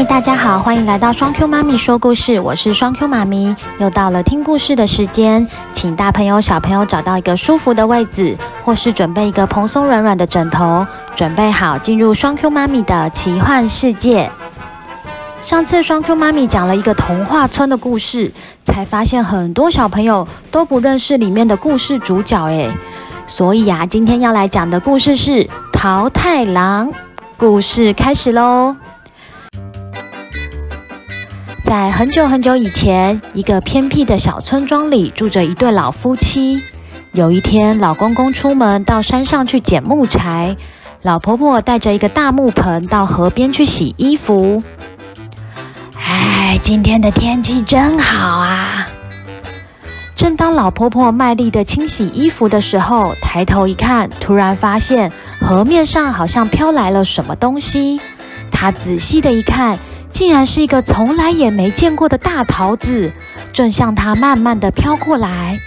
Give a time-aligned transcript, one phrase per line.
[0.00, 8.34] 嗨，大家好，欢迎来到双 Q 妈咪说故事，我是双 Q 妈咪，又到了听故事的时间，请大朋友小朋友找到一个舒服的位置，
[8.64, 14.30] 或是准备一个蓬松软软的枕头，准备好进入双 Q 妈咪的奇幻世界。
[15.42, 18.32] 上次双 Q 妈咪讲了一个童话村的故事，
[18.64, 22.70] 才发现很多小朋友都不认识里面的故事主角诶，
[23.26, 26.90] 所以呀，今天要来讲的故事是桃太郎。
[27.36, 28.74] 故事开始喽。
[31.70, 36.60] 在很久很久以前，一个偏僻的小村庄里住着一对老夫妻。
[37.12, 40.56] 有一天，老公公出门到山上去捡木柴，
[41.02, 44.64] 老婆婆带着一个大木盆到河边去洗衣服。
[46.02, 48.88] 哎，今天的天气真好啊！
[50.16, 58.00] 正当老婆婆卖力地清洗衣服的时候，抬头一看，突然发现河面上好像飘来了什么东西。
[58.50, 59.78] 她仔细地一看。
[60.20, 63.10] 竟然是一个从来也没见过的大桃子，
[63.54, 65.58] 正向她慢慢地飘过来。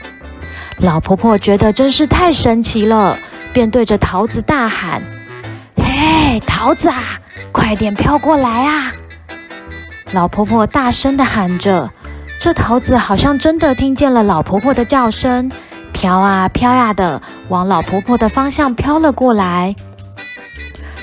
[0.78, 3.18] 老婆婆觉得真是太神奇了，
[3.52, 5.02] 便对着桃子大喊
[5.76, 7.20] ：“嘿，桃子啊，
[7.52, 8.92] 快点飘过来啊！”
[10.14, 11.90] 老婆婆大声地喊着，
[12.40, 15.52] 这桃子好像真的听见了老婆婆的叫声，
[15.94, 19.74] 飘啊飘呀的往老婆婆的方向飘了过来。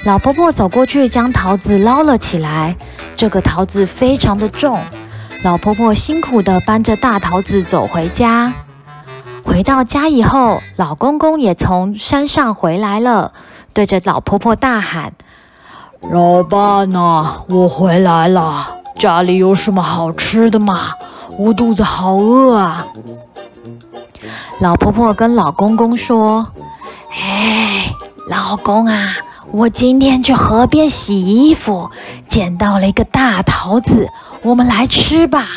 [0.04, 2.76] 老婆婆走过去，将桃子捞了起来。
[3.20, 4.80] 这个桃子非常的重，
[5.44, 8.54] 老婆婆辛苦地搬着大桃子走回家。
[9.44, 13.32] 回到家以后，老公公也从山上回来了，
[13.74, 15.12] 对着老婆婆大喊
[16.10, 18.66] ：“老伴呐，我回来了，
[18.98, 20.92] 家里有什么好吃的吗？
[21.38, 22.86] 我肚子好饿啊！”
[24.60, 26.46] 老婆婆跟老公公说
[27.22, 27.90] ：“哎，
[28.30, 29.14] 老公啊。”
[29.52, 31.90] 我今天去河边洗衣服，
[32.28, 34.08] 捡到了一个大桃子，
[34.42, 35.48] 我们来吃吧。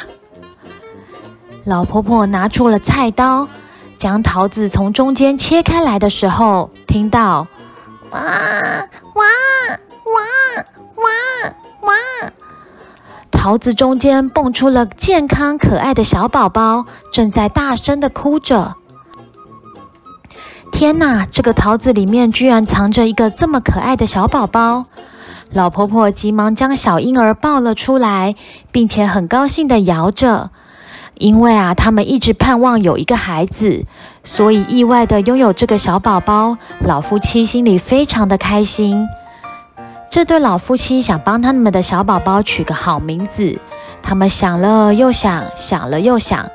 [1.63, 3.47] 老婆婆拿出了菜刀，
[4.00, 7.47] 将桃子从中间切开来的时候，听到
[8.12, 9.23] 哇哇
[10.13, 10.22] 哇
[10.96, 11.09] 哇
[11.81, 11.94] 哇，
[13.31, 18.75] 桃子中间蹦出了健康可爱的小宝宝，正在大声地哭着。
[20.73, 21.25] 天哪！
[21.31, 24.85] 这个桃子里面居然藏着一个这么可爱的小宝宝。
[25.53, 28.35] 老婆婆急忙将小婴儿抱了出来，
[28.72, 30.50] 并且很高兴地摇着，
[31.13, 33.85] 因为啊，他们一直盼望有一个孩子，
[34.23, 36.57] 所以意外地拥有这个小宝宝。
[36.81, 39.07] 老夫妻心里非常的开心。
[40.09, 43.59] 这对老夫妻想帮他们的小宝宝取个好名字，
[44.01, 46.50] 他们想了又想，想了又想。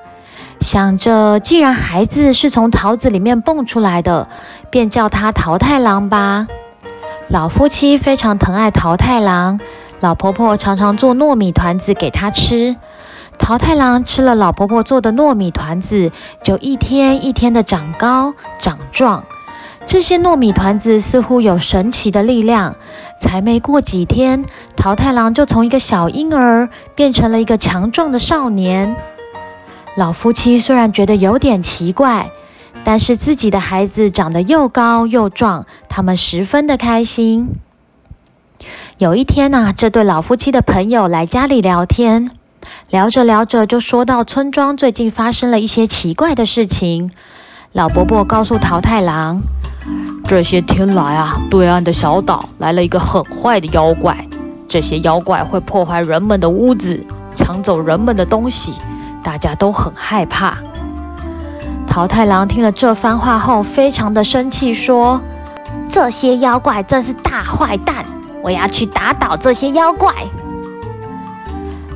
[0.61, 4.29] 想着，既然孩子是从桃子里面蹦出来的，
[4.71, 6.47] 便叫他桃太郎吧。
[7.29, 9.61] 老夫妻非常疼爱桃太郎，
[10.01, 12.77] 老婆婆常常做糯米团子给他吃。
[13.39, 16.11] 桃太郎吃了老婆婆做的糯米团子，
[16.43, 19.25] 就一天一天的长高长壮。
[19.87, 22.75] 这些糯米团子似乎有神奇的力量，
[23.21, 24.45] 才没过几天，
[24.77, 28.97] 桃太郎就从一个小婴儿变成了一个强壮的少年。
[29.99, 32.31] 老夫妻虽然觉得有点奇怪，
[32.85, 37.57] 但是自己的孩子长得又高又壮，他们十分的开心。
[38.99, 42.31] 有一天呢、这对老夫妻的朋友来家里聊天，
[42.91, 47.11] 聊着聊着就说到村庄最近发生了一些奇怪的事情。
[47.73, 49.41] 老伯伯告诉桃太郎，
[50.29, 54.29] 这些天来啊，对岸的小岛来了一个很坏的妖怪，
[54.69, 57.05] 这些妖怪会破坏人们的屋子，
[57.35, 58.75] 抢走人们的东西。
[59.23, 60.55] 大家都很害怕。
[61.87, 65.21] 桃太郎听了这番话后，非常的生气，说
[65.89, 68.05] ：“这些妖怪真是大坏蛋，
[68.43, 70.13] 我要去打倒这些妖怪。”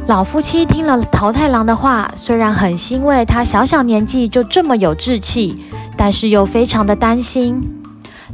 [0.09, 5.63] 老夫妻听了桃太郎的话，虽然很欣慰他小小年纪就这么有志气，
[5.97, 7.63] 但是又非常的担心。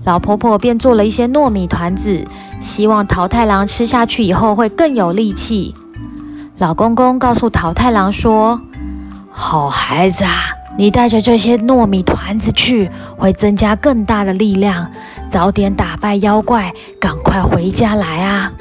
[0.04, 2.24] 老婆婆便做了一些糯米团子，
[2.60, 5.74] 希望桃太郎吃下去以后会更有力气。
[6.56, 8.62] 老公公告诉桃太郎说：
[9.40, 10.32] 好孩子啊，
[10.76, 14.90] 你带着这些糯米团子去，会增加更大的力量。
[15.30, 18.52] 早点打败妖怪，赶快回家来啊！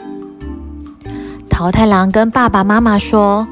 [1.49, 3.47] 桃太郎跟爸爸妈妈说：“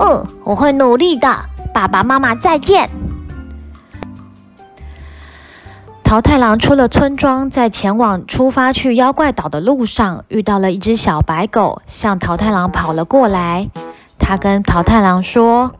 [0.00, 1.44] 嗯，我会努力的。”
[1.74, 2.88] 爸爸妈妈再见。
[6.02, 13.68] 桃太郎出了村庄，在前往出发去妖怪岛的路上，遇到了一只小白狗，向桃太郎跑了过来。
[14.18, 15.74] 他跟桃太郎说。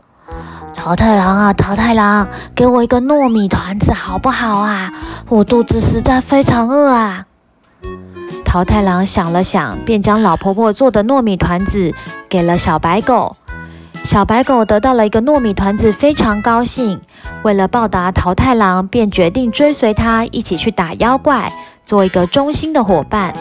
[0.75, 4.93] 桃太郎啊，桃太郎，给我一个糯米团子好不好啊？
[5.29, 7.27] 我肚子实在非常饿啊！
[8.45, 11.95] 桃太郎想了想，便将老婆婆做的糯米团子
[12.29, 13.37] 给了小白狗。
[13.93, 17.01] 小白狗得到了一个糯米团子，非常高兴。
[17.43, 21.53] 为了报答桃太郎，便决定追随他一起去打妖怪，
[21.85, 23.35] 做一个忠心的伙伴。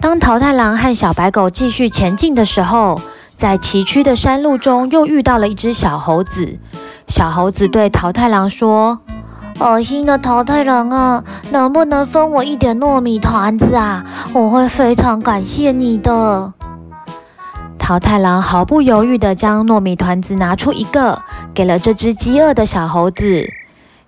[0.00, 3.00] 当桃太郎和小白狗继续前进的时候，
[3.42, 6.60] 在崎岖的山路中又遇到了一只小猴子。
[7.08, 9.00] 小猴子对桃太郎说
[9.58, 14.04] ：“恶心的桃太郎啊，能不能分我一点糯米团子啊？
[14.32, 16.52] 我会非常感谢你的。”
[17.80, 21.20] 桃太郎毫不犹豫地将糯米团子拿出一个，
[21.52, 23.44] 给了这只饥饿的小猴子。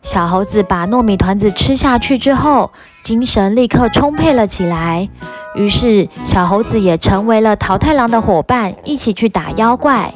[0.05, 2.71] 小猴子把糯米团子吃下去之后，
[3.05, 5.11] 精神立刻充沛了起来。
[5.55, 10.15] 于是，小猴子也成为了桃太郎的伙伴，一起去打妖怪。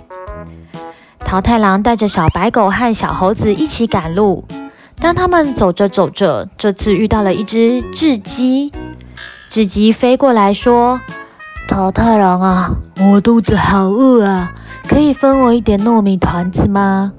[1.21, 4.45] 桃太郎带着小白狗和小猴子一起赶路。
[4.99, 8.73] 当他们走着走着，这次遇到了一只雉鸡。
[9.51, 11.01] 雉鸡飞过来说。
[11.69, 12.71] 桃太郎啊，
[13.13, 14.51] 我肚子好饿啊，
[14.89, 17.13] 可以分我一点糯米团子吗？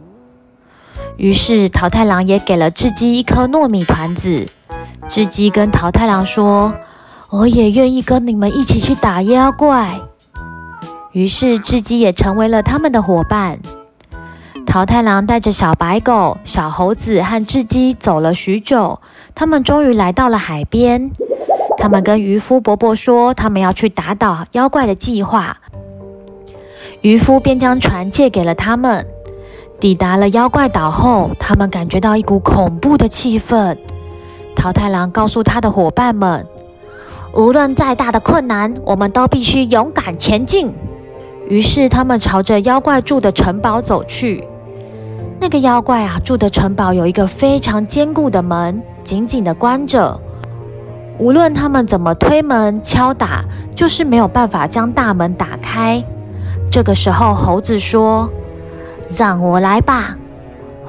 [1.18, 4.48] 于是桃太郎也给了雉鸡一颗糯米团子。
[5.10, 6.72] 雉鸡跟桃太郎说
[7.32, 10.00] ：“我也愿意跟你们一起去打妖怪。”
[11.14, 13.58] 于是雉鸡也成为了他们的伙伴。
[14.68, 19.00] 桃太郎带着小白狗、小猴子和雉鸡走了许久，
[19.34, 21.10] 他们终于来到了海边。
[21.80, 25.58] 他们跟渔夫伯伯说，他们要去打倒妖怪的计划。
[27.02, 29.08] 渔夫便将船借给了他们。
[29.80, 33.76] 抵达了妖怪岛后，他们感觉到一股恐怖的气氛。
[34.60, 36.46] 桃太郎告诉他的伙伴们
[37.34, 40.74] ：“无论再大的困难，我们都必须勇敢前进。”
[41.48, 44.44] 于是他们朝着妖怪住的城堡走去。
[45.40, 50.20] 那个妖怪啊，住的城堡有一个非常坚固的门，紧紧地关着。
[51.18, 53.46] 无论他们怎么推门敲打，
[53.78, 56.04] 就是没有办法将大门打开。
[56.70, 58.30] 这个时候，猴子说
[59.18, 60.18] ：“让我来吧。”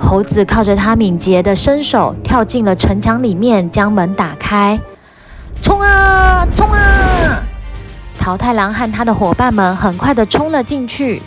[0.01, 4.81] 猴子靠着他敏捷的身手，跳进了城墙里面，将门打开。
[5.63, 7.43] 冲啊，冲啊！
[8.19, 11.23] 桃太郎和他的伙伴们很快的冲了进去。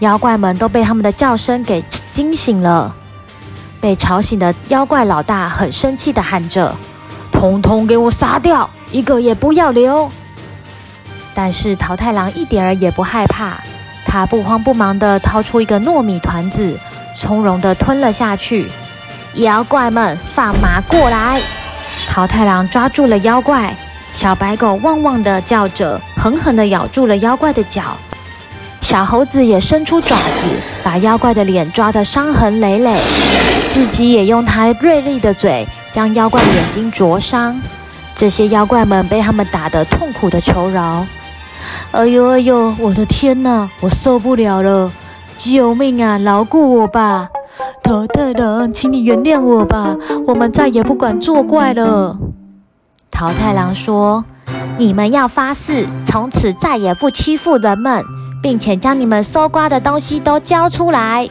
[0.00, 2.94] 妖怪们都被他们的叫声给惊醒了。
[3.80, 6.74] 被吵醒的妖怪老大很生气的喊着。
[7.32, 10.08] 通通给我杀掉，一个也不要留！
[11.34, 13.54] 但是桃太郎一点儿也不害怕，
[14.06, 16.78] 他不慌不忙的掏出一个糯米团子，
[17.16, 18.68] 从容地吞了下去。
[19.34, 21.40] 妖怪们放马过来！
[22.08, 23.76] 桃太郎抓住了妖怪，
[24.12, 27.96] 小白狗汪汪地叫着，狠狠地咬住了妖怪的脚。
[28.80, 30.46] 小猴子也伸出爪子，
[30.82, 33.00] 把妖怪的脸抓得伤痕累累。
[33.72, 35.66] 雉鸡也用它锐利的嘴。
[35.92, 37.56] 将妖怪眼睛灼伤，
[38.16, 41.06] 这些妖怪们被他们打得痛苦的求饶。
[41.92, 44.90] 哎呦哎呦，我的天哪，我受不了了！
[45.36, 47.28] 救命啊，饶过我吧！
[47.82, 49.96] 桃太郎，请你原谅我吧，
[50.26, 52.16] 我们再也不敢作怪了。
[53.10, 54.24] 桃太郎说
[54.78, 58.04] ：“你们要发誓，从此再也不欺负人们，
[58.42, 61.28] 并且将你们搜刮的东西都交出来。”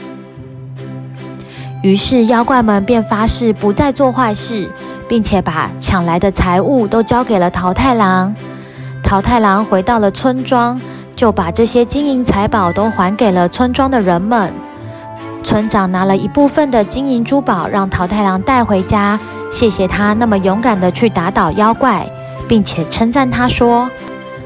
[1.83, 4.69] 于是妖怪们便发誓不再做坏事，
[5.09, 8.33] 并且把抢来的财物都交给了桃太郎。
[9.03, 10.79] 桃太郎回到了村庄，
[11.15, 14.53] 就把这些金银财宝都还给了村庄的人们。
[15.43, 19.19] 村长拿了一部分的金银珠宝让桃太郎带回家，
[19.51, 22.07] 谢谢他那么勇敢地去打倒妖怪，
[22.47, 23.89] 并且称赞他说：“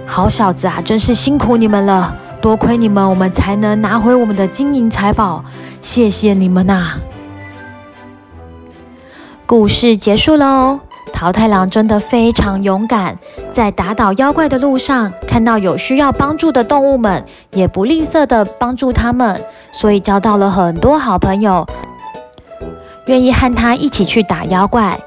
[0.08, 5.46] 好小子啊，真是辛苦你们了，多亏你们，我们才能拿回我们的金银财宝，
[5.82, 6.94] 谢谢你们呐！”
[9.46, 10.87] 故事结束喽。
[11.14, 13.18] 桃太郎真的非常勇敢，
[13.52, 21.66] 在打倒妖怪的路上，看到有需要帮助的动物们，也不吝啬地帮助他们，所以交到了很多好朋友，
[23.08, 25.00] 愿意和他一起去打妖怪。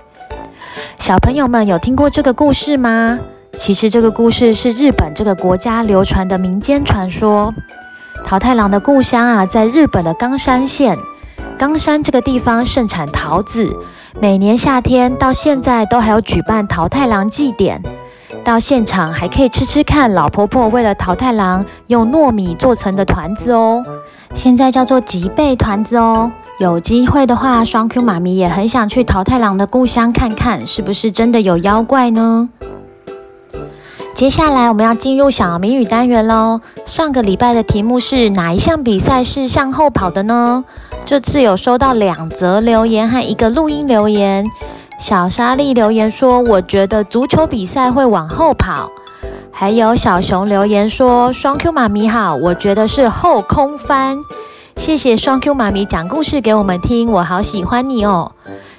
[0.98, 3.20] 小朋友们有听过这个故事吗？
[3.56, 7.54] 其实这个故事是日本这个国家流传的民间传说。
[8.24, 10.96] 桃太郎的故乡啊，在日本的冈山县。
[11.58, 13.76] 冈山这个地方盛产桃子。
[14.18, 17.80] 每年夏天到现在都还有举办桃太郎祭典，
[18.42, 23.82] 到现场还可以吃吃看老婆婆为了桃太郎用糯米做成的团子哦，
[24.34, 26.32] 现在叫做吉贝团子哦。
[26.58, 32.48] 有机会的话，双 Q 妈咪也很想去桃太郎的故乡看看，是不是真的有妖怪呢？
[34.20, 36.60] 接下来我们要进入小谜语单元喽。
[36.84, 40.62] 上个礼拜的题目是哪一项比赛是向后跑的呢？
[41.06, 44.44] 这次有收到两则留言和一个录音留言。
[45.00, 48.90] 小莎莉留言说：“我觉得足球比赛会往后跑。”
[49.50, 54.18] 还有小熊留言说：“双 Q 妈咪好，我觉得是后空翻。”
[54.76, 58.32] 谢谢双 Q 妈咪讲故事给我们听，我好喜欢你哦。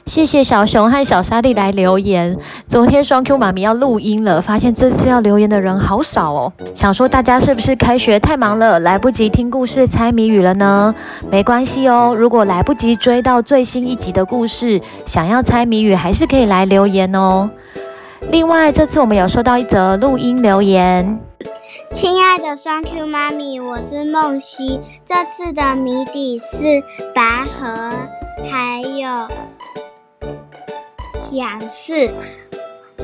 [0.05, 2.37] 谢谢小熊和小沙莉来留言。
[2.67, 6.53] 昨天双 Q 妈咪要录音了，发现这次要留言的人好少哦。
[6.75, 10.93] 想说大家是不是开学太忙了，来不及听故事猜谜语了呢？
[11.29, 17.49] 没关系哦，如果来不及追到最新一集的故事，想要猜谜语还是可以来留言哦。
[18.31, 21.19] 另外，这次我们有收到一则录音留言。
[21.93, 24.79] 亲爱的双 Q 妈咪，我是梦溪。
[25.05, 27.89] 这次的谜底是拔河，
[28.49, 29.27] 还有。
[31.31, 32.11] 仰视。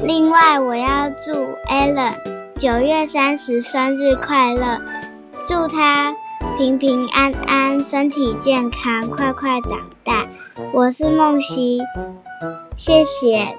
[0.04, 1.32] 另外，我要祝
[1.68, 2.14] Allen
[2.60, 4.80] 九月三十生日快乐，
[5.44, 6.16] 祝他
[6.58, 10.28] 平平安安、身体健康、快快长大。
[10.74, 11.82] 我是梦溪，
[12.76, 13.56] 谢谢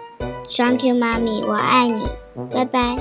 [0.49, 2.07] ，Thank you，妈咪，我爱你，
[2.55, 2.97] 拜拜。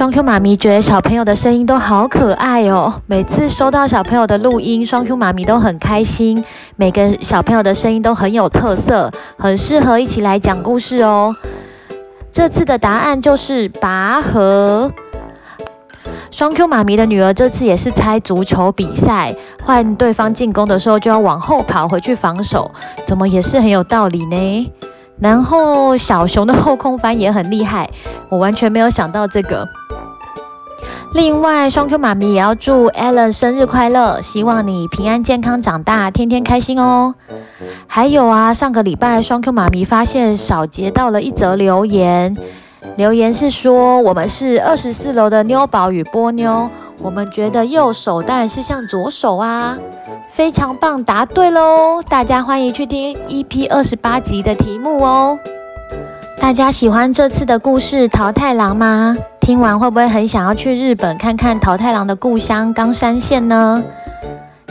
[0.00, 6.42] 双 Q 妈咪觉得小朋友的声音都好可爱哦，每次收到小朋友的录音，双 Q 妈咪都很开心。
[6.76, 11.36] 每个小朋友的声音都很有特色，很适合一起来讲故事哦。
[12.32, 14.90] 这次的答案就是拔河。
[16.30, 22.70] 双 Q 妈咪的女儿这次也是猜足球比赛，换对方进攻的时候就要往后跑回去防守，
[23.04, 24.72] 怎么也是很有道理呢？
[25.18, 27.90] 然后小熊的后空翻也很厉害，
[28.30, 29.68] 我完全没有想到这个。
[31.12, 37.16] 另外，双 Q 妈咪也要祝 Alan 生日快乐，希望你平安健康长大，天天开心哦。
[37.88, 42.36] 还有啊，上个礼拜双 Q 妈咪发现少截到了一则留言，
[42.96, 46.70] 留言是说我们是二十四楼的妞宝与波妞，
[47.02, 49.76] 我们觉得右手当然是像左手啊，
[50.30, 52.02] 非常棒，答对喽！
[52.08, 55.36] 大家欢迎去听 EP 二十八集的题目哦。
[56.40, 59.14] 大家喜欢这次的故事《桃太郎》吗？
[59.40, 63.84] 听完会不会很想要去日本看看桃太郎的故乡冈山县呢？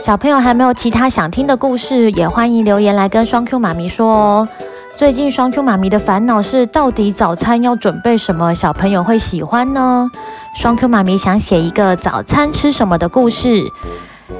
[0.02, 4.48] 小朋友还没有其他想听的故事，也欢迎留言来跟双 Q 妈咪说哦。
[4.96, 10.10] 最近双 Q 妈咪的烦恼是，到底早餐要准备什么，小朋友会喜欢呢？
[10.56, 13.62] 双 Q 妈咪想写一个早餐吃什么的故事。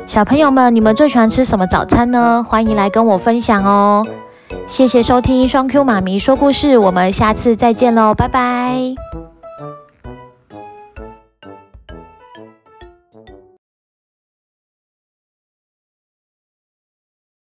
[0.07, 2.45] 小朋友们，你们最喜欢吃什么早餐呢？
[2.47, 4.05] 欢迎来跟我分享哦。
[4.67, 9.10] 谢谢收听双 Q 妈咪说故事，我们下次再见喽，拜拜。